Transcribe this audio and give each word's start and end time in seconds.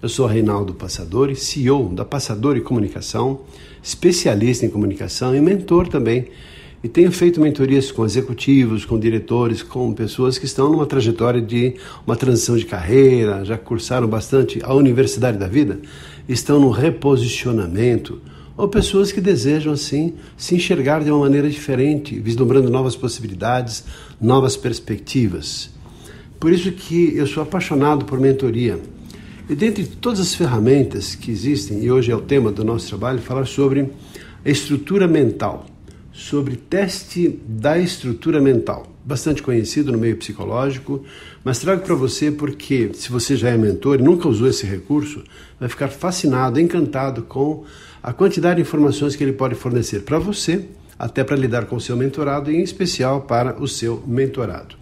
Eu 0.00 0.08
sou 0.08 0.26
Reinaldo 0.26 0.74
Passadori, 0.74 1.34
CEO 1.34 1.88
da 1.88 2.04
Passadori 2.04 2.60
Comunicação, 2.60 3.40
especialista 3.82 4.64
em 4.64 4.70
comunicação 4.70 5.34
e 5.34 5.40
mentor 5.40 5.88
também. 5.88 6.28
E 6.84 6.88
tenho 6.88 7.10
feito 7.10 7.40
mentorias 7.40 7.90
com 7.90 8.04
executivos, 8.04 8.84
com 8.84 8.96
diretores, 8.96 9.60
com 9.60 9.92
pessoas 9.92 10.38
que 10.38 10.44
estão 10.44 10.70
numa 10.70 10.86
trajetória 10.86 11.42
de 11.42 11.74
uma 12.06 12.14
transição 12.14 12.56
de 12.56 12.64
carreira, 12.64 13.44
já 13.44 13.58
cursaram 13.58 14.06
bastante 14.06 14.60
a 14.62 14.72
Universidade 14.72 15.36
da 15.36 15.48
Vida, 15.48 15.80
estão 16.28 16.60
no 16.60 16.70
reposicionamento, 16.70 18.22
ou 18.56 18.68
pessoas 18.68 19.10
que 19.10 19.20
desejam 19.20 19.72
assim 19.72 20.14
se 20.36 20.54
enxergar 20.54 21.02
de 21.02 21.10
uma 21.10 21.18
maneira 21.18 21.50
diferente, 21.50 22.20
vislumbrando 22.20 22.70
novas 22.70 22.94
possibilidades, 22.94 23.82
novas 24.20 24.56
perspectivas. 24.56 25.70
Por 26.38 26.52
isso 26.52 26.70
que 26.70 27.16
eu 27.16 27.26
sou 27.26 27.42
apaixonado 27.42 28.04
por 28.04 28.20
mentoria. 28.20 28.78
E 29.48 29.54
dentre 29.54 29.86
todas 29.86 30.20
as 30.20 30.34
ferramentas 30.34 31.14
que 31.14 31.30
existem, 31.30 31.82
e 31.82 31.90
hoje 31.90 32.12
é 32.12 32.14
o 32.14 32.20
tema 32.20 32.52
do 32.52 32.62
nosso 32.62 32.86
trabalho, 32.88 33.18
falar 33.18 33.46
sobre 33.46 33.90
a 34.44 34.50
estrutura 34.50 35.08
mental, 35.08 35.64
sobre 36.12 36.54
teste 36.54 37.40
da 37.48 37.78
estrutura 37.78 38.42
mental, 38.42 38.86
bastante 39.02 39.42
conhecido 39.42 39.90
no 39.90 39.96
meio 39.96 40.18
psicológico, 40.18 41.02
mas 41.42 41.60
trago 41.60 41.80
para 41.80 41.94
você 41.94 42.30
porque 42.30 42.90
se 42.92 43.10
você 43.10 43.36
já 43.36 43.48
é 43.48 43.56
mentor 43.56 43.98
e 43.98 44.02
nunca 44.02 44.28
usou 44.28 44.48
esse 44.48 44.66
recurso, 44.66 45.24
vai 45.58 45.70
ficar 45.70 45.88
fascinado, 45.88 46.60
encantado 46.60 47.22
com 47.22 47.64
a 48.02 48.12
quantidade 48.12 48.56
de 48.56 48.68
informações 48.68 49.16
que 49.16 49.24
ele 49.24 49.32
pode 49.32 49.54
fornecer 49.54 50.02
para 50.02 50.18
você, 50.18 50.66
até 50.98 51.24
para 51.24 51.36
lidar 51.36 51.64
com 51.64 51.76
o 51.76 51.80
seu 51.80 51.96
mentorado 51.96 52.50
e 52.50 52.56
em 52.56 52.62
especial 52.62 53.22
para 53.22 53.58
o 53.58 53.66
seu 53.66 54.02
mentorado 54.06 54.77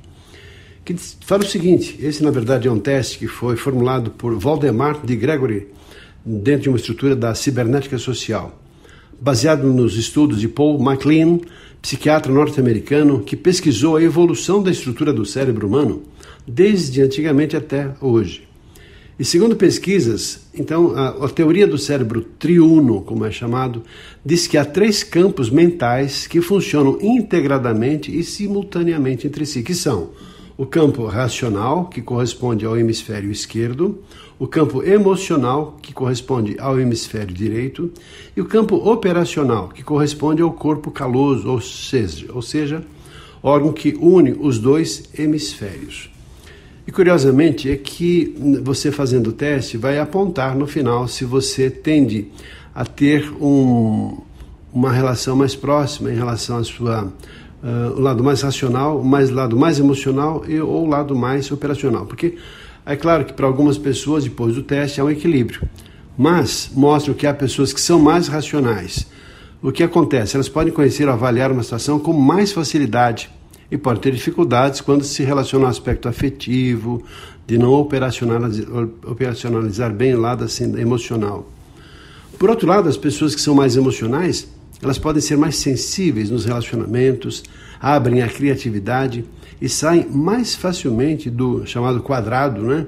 que 0.86 0.94
fala 1.26 1.42
o 1.42 1.46
seguinte: 1.46 1.98
esse 2.00 2.22
na 2.22 2.30
verdade 2.30 2.68
é 2.68 2.70
um 2.70 2.78
teste 2.78 3.18
que 3.18 3.26
foi 3.26 3.56
formulado 3.56 4.12
por 4.12 4.38
Valdemar 4.38 5.04
de 5.04 5.16
Gregory 5.16 5.66
dentro 6.24 6.62
de 6.62 6.68
uma 6.68 6.78
estrutura 6.78 7.16
da 7.16 7.34
cibernética 7.34 7.98
social, 7.98 8.62
baseado 9.20 9.66
nos 9.66 9.96
estudos 9.96 10.40
de 10.40 10.48
Paul 10.48 10.78
MacLean, 10.78 11.40
psiquiatra 11.82 12.32
norte-americano 12.32 13.20
que 13.20 13.36
pesquisou 13.36 13.96
a 13.96 14.02
evolução 14.02 14.62
da 14.62 14.70
estrutura 14.70 15.12
do 15.12 15.26
cérebro 15.26 15.66
humano 15.66 16.04
desde 16.46 17.02
antigamente 17.02 17.56
até 17.56 17.90
hoje. 18.00 18.46
E 19.18 19.24
segundo 19.24 19.56
pesquisas, 19.56 20.46
então, 20.54 20.94
a, 20.94 21.24
a, 21.24 21.28
teoria 21.28 21.66
do 21.66 21.78
cérebro 21.78 22.20
triuno, 22.38 23.00
como 23.00 23.24
é 23.24 23.30
chamado, 23.30 23.82
diz 24.24 24.46
que 24.46 24.58
há 24.58 24.64
três 24.64 25.02
campos 25.02 25.48
mentais 25.48 26.26
que 26.26 26.42
funcionam 26.42 26.98
integradamente 27.00 28.16
e 28.16 28.22
simultaneamente 28.22 29.26
entre 29.26 29.46
si, 29.46 29.62
que 29.62 29.74
são 29.74 30.10
o 30.56 30.64
campo 30.64 31.04
racional, 31.06 31.86
que 31.86 32.00
corresponde 32.00 32.64
ao 32.64 32.76
hemisfério 32.76 33.30
esquerdo, 33.30 34.02
o 34.38 34.46
campo 34.46 34.82
emocional, 34.82 35.76
que 35.82 35.92
corresponde 35.92 36.56
ao 36.58 36.80
hemisfério 36.80 37.34
direito, 37.34 37.90
e 38.36 38.40
o 38.40 38.46
campo 38.46 38.76
operacional, 38.76 39.68
que 39.68 39.82
corresponde 39.82 40.42
ao 40.42 40.52
corpo 40.52 40.90
caloso, 40.90 41.48
ou 41.48 41.60
seja, 41.60 42.26
ou 42.32 42.42
seja 42.42 42.84
órgão 43.42 43.72
que 43.72 43.96
une 44.00 44.32
os 44.32 44.58
dois 44.58 45.08
hemisférios. 45.16 46.10
E 46.86 46.92
curiosamente 46.92 47.70
é 47.70 47.76
que 47.76 48.34
você 48.62 48.92
fazendo 48.92 49.28
o 49.28 49.32
teste 49.32 49.76
vai 49.76 49.98
apontar 49.98 50.56
no 50.56 50.66
final 50.66 51.08
se 51.08 51.24
você 51.24 51.68
tende 51.68 52.28
a 52.74 52.84
ter 52.84 53.30
um, 53.42 54.18
uma 54.72 54.92
relação 54.92 55.34
mais 55.34 55.54
próxima 55.54 56.10
em 56.12 56.14
relação 56.14 56.58
à 56.58 56.64
sua 56.64 57.12
uh, 57.66 57.98
o 57.98 58.00
lado 58.00 58.22
mais 58.22 58.42
racional, 58.42 59.02
mais 59.02 59.30
lado 59.30 59.56
mais 59.56 59.80
emocional 59.80 60.44
e, 60.46 60.60
ou 60.60 60.84
o 60.84 60.88
lado 60.88 61.16
mais 61.16 61.50
operacional. 61.50 62.06
Porque 62.06 62.36
é 62.84 62.94
claro 62.94 63.24
que 63.24 63.32
para 63.32 63.46
algumas 63.46 63.76
pessoas, 63.76 64.22
depois 64.22 64.54
do 64.54 64.62
teste, 64.62 65.00
há 65.00 65.04
um 65.04 65.10
equilíbrio. 65.10 65.62
Mas 66.16 66.70
mostra 66.72 67.12
que 67.12 67.26
há 67.26 67.34
pessoas 67.34 67.72
que 67.72 67.80
são 67.80 67.98
mais 67.98 68.28
racionais. 68.28 69.06
O 69.60 69.72
que 69.72 69.82
acontece? 69.82 70.36
Elas 70.36 70.48
podem 70.48 70.72
conhecer 70.72 71.08
ou 71.08 71.12
avaliar 71.12 71.50
uma 71.50 71.62
situação 71.62 71.98
com 71.98 72.12
mais 72.12 72.52
facilidade 72.52 73.28
e 73.70 73.76
podem 73.76 74.00
ter 74.00 74.12
dificuldades 74.12 74.80
quando 74.80 75.02
se 75.02 75.24
relaciona 75.24 75.64
ao 75.64 75.70
aspecto 75.70 76.08
afetivo, 76.08 77.02
de 77.46 77.58
não 77.58 77.72
operacionalizar, 77.72 78.88
operacionalizar 79.04 79.92
bem 79.92 80.14
o 80.14 80.20
lado 80.20 80.44
assim, 80.44 80.78
emocional. 80.78 81.50
Por 82.38 82.50
outro 82.50 82.68
lado, 82.68 82.88
as 82.88 82.96
pessoas 82.96 83.34
que 83.34 83.40
são 83.40 83.54
mais 83.54 83.76
emocionais 83.76 84.48
elas 84.82 84.98
podem 84.98 85.22
ser 85.22 85.36
mais 85.36 85.56
sensíveis 85.56 86.30
nos 86.30 86.44
relacionamentos, 86.44 87.42
abrem 87.80 88.22
a 88.22 88.28
criatividade 88.28 89.24
e 89.60 89.68
saem 89.68 90.06
mais 90.10 90.54
facilmente 90.54 91.30
do 91.30 91.66
chamado 91.66 92.00
quadrado, 92.00 92.62
né? 92.62 92.86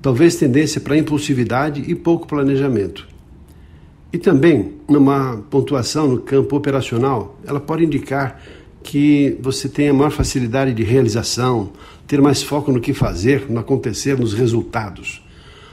Talvez 0.00 0.36
tendência 0.36 0.80
para 0.80 0.96
impulsividade 0.96 1.82
e 1.86 1.94
pouco 1.94 2.26
planejamento. 2.26 3.06
E 4.12 4.18
também, 4.18 4.74
numa 4.88 5.42
pontuação 5.48 6.06
no 6.06 6.18
campo 6.18 6.54
operacional, 6.56 7.38
ela 7.46 7.60
pode 7.60 7.84
indicar 7.84 8.42
que 8.82 9.38
você 9.40 9.68
tenha 9.68 9.94
maior 9.94 10.10
facilidade 10.10 10.74
de 10.74 10.82
realização, 10.82 11.72
ter 12.06 12.20
mais 12.20 12.42
foco 12.42 12.70
no 12.70 12.80
que 12.80 12.92
fazer, 12.92 13.46
no 13.48 13.60
acontecer, 13.60 14.18
nos 14.18 14.34
resultados. 14.34 15.22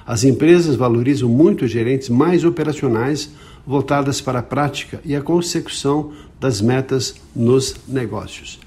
As 0.09 0.23
empresas 0.23 0.75
valorizam 0.75 1.29
muito 1.29 1.67
gerentes 1.67 2.09
mais 2.09 2.43
operacionais 2.43 3.29
voltadas 3.63 4.19
para 4.19 4.39
a 4.39 4.41
prática 4.41 4.99
e 5.05 5.15
a 5.15 5.21
consecução 5.21 6.11
das 6.39 6.61
metas 6.61 7.13
nos 7.35 7.75
negócios. 7.87 8.59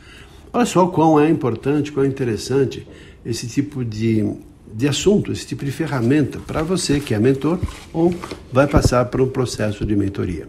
Olha 0.53 0.64
só 0.64 0.86
quão 0.86 1.19
é 1.19 1.28
importante, 1.28 1.91
quão 1.91 2.06
é 2.06 2.08
interessante 2.08 2.86
esse 3.26 3.48
tipo 3.48 3.84
de, 3.84 4.25
de 4.72 4.86
assunto, 4.86 5.32
esse 5.32 5.44
tipo 5.44 5.64
de 5.64 5.72
ferramenta 5.72 6.38
para 6.38 6.62
você 6.62 7.00
que 7.00 7.12
é 7.12 7.19
mentor 7.19 7.59
ou 7.92 8.14
vai 8.53 8.69
passar 8.69 9.06
por 9.06 9.20
um 9.20 9.28
processo 9.28 9.84
de 9.84 9.97
mentoria. 9.97 10.47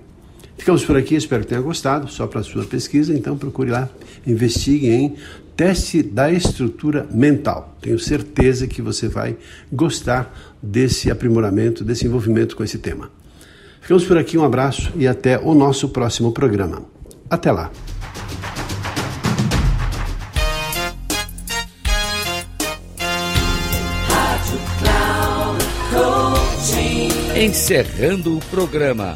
Ficamos 0.58 0.86
por 0.86 0.96
aqui, 0.96 1.16
espero 1.16 1.44
que 1.44 1.50
tenha 1.50 1.62
gostado, 1.62 2.10
só 2.10 2.28
para 2.28 2.40
a 2.40 2.44
sua 2.44 2.64
pesquisa, 2.64 3.14
então 3.14 3.38
procure 3.38 3.70
lá, 3.70 3.90
investigue 4.26 4.88
em 4.90 5.16
teste 5.56 6.02
da 6.02 6.32
estrutura 6.32 7.08
mental. 7.12 7.76
Tenho 7.82 8.00
certeza 8.00 8.68
que 8.68 8.82
você 8.82 9.08
vai 9.08 9.36
gostar 9.72 10.34
desse 10.62 11.12
aprimoramento, 11.12 11.84
desse 11.84 12.06
envolvimento 12.06 12.56
com 12.56 12.64
esse 12.64 12.78
tema. 12.78 13.10
Ficamos 13.82 14.06
por 14.06 14.18
aqui, 14.18 14.38
um 14.38 14.46
abraço 14.46 14.92
e 14.96 15.08
até 15.08 15.38
o 15.38 15.54
nosso 15.54 15.90
próximo 15.90 16.32
programa. 16.32 16.84
Até 17.30 17.52
lá. 17.52 17.70
Encerrando 27.36 28.38
o 28.38 28.40
programa 28.46 29.16